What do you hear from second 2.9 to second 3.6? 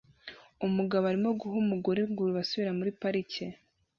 parike